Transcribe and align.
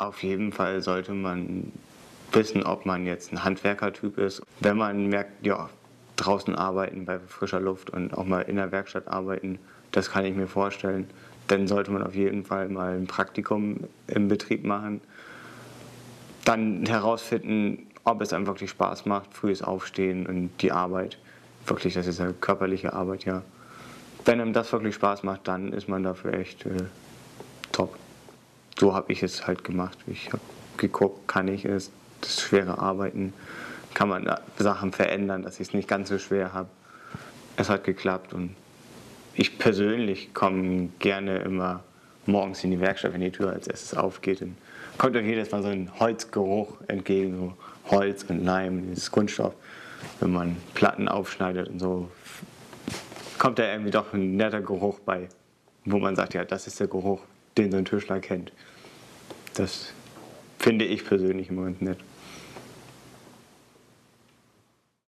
Auf 0.00 0.22
jeden 0.22 0.52
Fall 0.52 0.80
sollte 0.80 1.12
man 1.12 1.72
wissen, 2.30 2.62
ob 2.62 2.86
man 2.86 3.04
jetzt 3.04 3.32
ein 3.32 3.42
Handwerkertyp 3.42 4.16
ist. 4.16 4.42
Wenn 4.60 4.76
man 4.76 5.08
merkt, 5.08 5.44
ja, 5.44 5.68
draußen 6.14 6.54
arbeiten 6.54 7.04
bei 7.04 7.18
frischer 7.18 7.58
Luft 7.58 7.90
und 7.90 8.16
auch 8.16 8.24
mal 8.24 8.42
in 8.42 8.54
der 8.56 8.70
Werkstatt 8.70 9.08
arbeiten, 9.08 9.58
das 9.90 10.12
kann 10.12 10.24
ich 10.24 10.36
mir 10.36 10.46
vorstellen, 10.46 11.10
dann 11.48 11.66
sollte 11.66 11.90
man 11.90 12.04
auf 12.04 12.14
jeden 12.14 12.44
Fall 12.44 12.68
mal 12.68 12.96
ein 12.96 13.08
Praktikum 13.08 13.88
im 14.06 14.28
Betrieb 14.28 14.64
machen. 14.64 15.00
Dann 16.44 16.86
herausfinden, 16.86 17.88
ob 18.04 18.20
es 18.20 18.32
einem 18.32 18.46
wirklich 18.46 18.70
Spaß 18.70 19.04
macht, 19.04 19.34
frühes 19.34 19.62
Aufstehen 19.62 20.26
und 20.26 20.50
die 20.60 20.70
Arbeit. 20.70 21.18
Wirklich, 21.66 21.94
das 21.94 22.06
ist 22.06 22.20
eine 22.20 22.34
körperliche 22.34 22.92
Arbeit, 22.92 23.24
ja. 23.24 23.42
Wenn 24.24 24.40
einem 24.40 24.52
das 24.52 24.70
wirklich 24.72 24.94
Spaß 24.94 25.24
macht, 25.24 25.48
dann 25.48 25.72
ist 25.72 25.88
man 25.88 26.04
dafür 26.04 26.34
echt 26.34 26.66
äh, 26.66 26.84
top. 27.72 27.96
So 28.78 28.94
habe 28.94 29.12
ich 29.12 29.22
es 29.22 29.46
halt 29.46 29.64
gemacht. 29.64 29.98
Ich 30.06 30.32
habe 30.32 30.42
geguckt, 30.76 31.26
kann 31.26 31.48
ich 31.48 31.64
es, 31.64 31.90
das 32.20 32.40
schwere 32.40 32.78
Arbeiten, 32.78 33.32
kann 33.94 34.08
man 34.08 34.32
Sachen 34.56 34.92
verändern, 34.92 35.42
dass 35.42 35.54
ich 35.54 35.68
es 35.68 35.74
nicht 35.74 35.88
ganz 35.88 36.08
so 36.08 36.18
schwer 36.18 36.52
habe. 36.52 36.68
Es 37.56 37.68
hat 37.68 37.82
geklappt 37.82 38.32
und 38.32 38.54
ich 39.34 39.58
persönlich 39.58 40.32
komme 40.34 40.90
gerne 41.00 41.38
immer 41.38 41.82
morgens 42.26 42.62
in 42.62 42.70
die 42.70 42.80
Werkstatt, 42.80 43.12
wenn 43.12 43.20
die 43.20 43.32
Tür 43.32 43.50
als 43.52 43.66
erstes 43.66 43.94
aufgeht. 43.94 44.42
Dann 44.42 44.56
kommt 44.96 45.16
auch 45.16 45.22
jedes 45.22 45.50
Mal 45.50 45.62
so 45.62 45.68
ein 45.68 45.90
Holzgeruch 45.98 46.76
entgegen, 46.86 47.36
so 47.36 47.54
Holz 47.90 48.24
und 48.28 48.44
Leim, 48.44 48.90
dieses 48.90 49.10
Kunststoff. 49.10 49.54
Wenn 50.20 50.32
man 50.32 50.56
Platten 50.74 51.08
aufschneidet 51.08 51.68
und 51.68 51.80
so, 51.80 52.10
kommt 53.38 53.58
da 53.58 53.64
irgendwie 53.64 53.90
doch 53.90 54.12
ein 54.12 54.36
netter 54.36 54.60
Geruch 54.60 55.00
bei, 55.00 55.28
wo 55.84 55.98
man 55.98 56.14
sagt, 56.14 56.34
ja, 56.34 56.44
das 56.44 56.68
ist 56.68 56.78
der 56.78 56.86
Geruch, 56.86 57.20
den 57.58 57.70
so 57.70 57.76
ein 57.76 57.84
Tischler 57.84 58.20
kennt. 58.20 58.52
Das 59.54 59.92
finde 60.58 60.84
ich 60.84 61.04
persönlich 61.04 61.50
immer 61.50 61.64
ganz 61.64 61.80
nett. 61.80 61.98